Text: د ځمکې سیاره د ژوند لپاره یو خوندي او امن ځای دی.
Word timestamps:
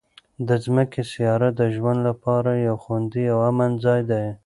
د 0.47 0.49
ځمکې 0.65 1.01
سیاره 1.11 1.49
د 1.59 1.61
ژوند 1.75 1.99
لپاره 2.09 2.51
یو 2.67 2.75
خوندي 2.83 3.23
او 3.33 3.37
امن 3.49 3.71
ځای 3.85 4.01
دی. 4.11 4.25